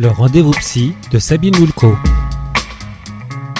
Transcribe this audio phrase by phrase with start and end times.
[0.00, 1.94] Le rendez-vous psy de Sabine Woulko.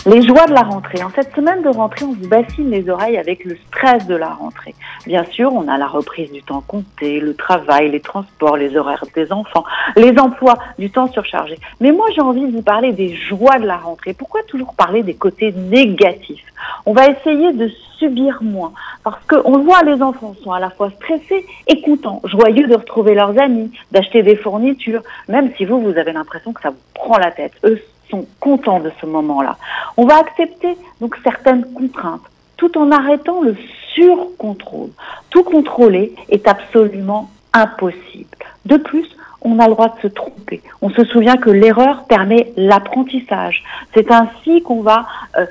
[0.06, 1.03] Les joies de la rentrée.
[1.03, 4.30] En cette semaine de rentrée, on vous bassine les oreilles avec le stress de la
[4.30, 4.74] rentrée.
[5.04, 9.04] Bien sûr, on a la reprise du temps compté, le travail, les transports, les horaires
[9.14, 9.64] des enfants,
[9.96, 11.58] les emplois, du temps surchargé.
[11.79, 14.15] Mais moi, j'ai envie de vous parler des joies de la rentrée.
[14.15, 16.47] Pourquoi toujours parler des côtés négatifs?
[16.87, 18.73] On va essayer de subir moins.
[19.02, 23.15] Parce qu'on voit, les enfants sont à la fois stressés et contents, joyeux de retrouver
[23.15, 27.19] leurs amis, d'acheter des fournitures, même si vous, vous avez l'impression que ça vous prend
[27.19, 27.52] la tête.
[27.65, 27.80] Eux
[28.11, 29.56] sont contents de ce moment-là.
[29.97, 32.23] On va accepter donc certaines contraintes
[32.61, 33.56] tout en arrêtant le
[33.95, 34.91] surcontrôle.
[35.30, 38.37] Tout contrôler est absolument impossible.
[38.67, 39.09] De plus,
[39.41, 40.62] on a le droit de se tromper.
[40.83, 43.64] On se souvient que l'erreur permet l'apprentissage.
[43.95, 45.06] C'est ainsi qu'on va
[45.39, 45.47] euh,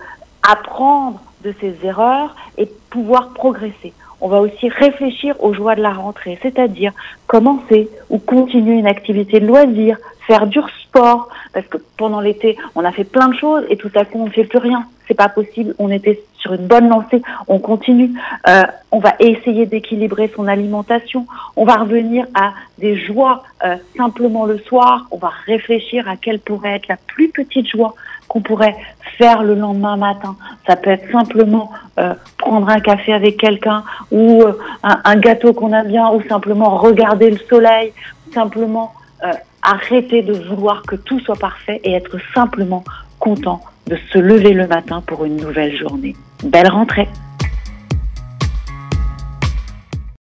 [0.47, 3.93] apprendre de ses erreurs et pouvoir progresser.
[4.21, 6.91] On va aussi réfléchir aux joies de la rentrée, c'est-à-dire
[7.25, 12.83] commencer ou continuer une activité de loisir, faire du sport, parce que pendant l'été, on
[12.83, 14.85] a fait plein de choses et tout à coup, on ne fait plus rien.
[15.07, 15.73] C'est pas possible.
[15.79, 17.21] On était sur une bonne lancée.
[17.47, 18.11] On continue.
[18.47, 21.25] Euh, on va essayer d'équilibrer son alimentation.
[21.55, 25.07] On va revenir à des joies euh, simplement le soir.
[25.09, 27.95] On va réfléchir à quelle pourrait être la plus petite joie
[28.29, 28.77] qu'on pourrait
[29.17, 30.37] faire le lendemain matin.
[30.65, 35.73] Ça peut être simplement euh, prendre un café avec quelqu'un ou euh, un, gâteau qu'on
[35.73, 37.91] aime bien ou simplement regarder le soleil,
[38.33, 38.93] simplement
[39.25, 42.85] euh, arrêter de vouloir que tout soit parfait et être simplement
[43.19, 46.15] content de se lever le matin pour une nouvelle journée.
[46.43, 47.09] Belle rentrée